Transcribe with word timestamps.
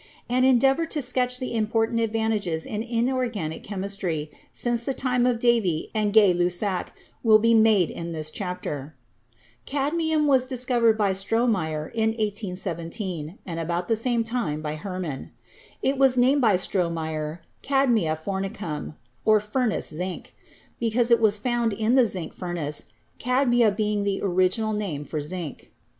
An 0.27 0.43
endeavor 0.43 0.87
to 0.87 0.99
sketch 0.99 1.39
the 1.39 1.55
important 1.55 1.99
advances 1.99 2.65
in 2.65 2.81
inorganic 2.81 3.63
chemistry 3.63 4.31
since 4.51 4.83
the 4.83 4.95
time 4.95 5.27
of 5.27 5.37
Davy 5.37 5.91
and 5.93 6.11
Gay 6.11 6.33
Lussac 6.33 6.87
will 7.21 7.37
be 7.37 7.53
made 7.53 7.91
in 7.91 8.11
this 8.11 8.31
chapter. 8.31 8.95
Cadmium 9.67 10.25
was 10.25 10.47
discovered 10.47 10.97
by 10.97 11.11
Stromeyer 11.13 11.91
in 11.93 12.09
1817 12.17 13.37
and 13.45 13.59
about 13.59 13.87
the 13.87 13.95
same 13.95 14.23
time 14.23 14.59
by 14.63 14.73
Hermann. 14.73 15.29
It 15.83 15.99
was 15.99 16.17
named 16.17 16.41
by 16.41 16.55
Stro 16.55 16.91
meyer 16.91 17.43
"cadmia 17.61 18.17
fornicum" 18.17 18.95
(furnace 19.39 19.89
zinc), 19.89 20.33
because 20.79 21.11
it 21.11 21.21
was 21.21 21.37
found 21.37 21.73
in 21.73 21.93
the 21.93 22.07
zinc 22.07 22.33
furnace, 22.33 22.85
cadmia 23.19 23.69
being 23.69 24.01
the 24.03 24.19
original 24.23 24.73
name 24.73 25.05
for 25.05 25.21
zinc. 25.21 25.71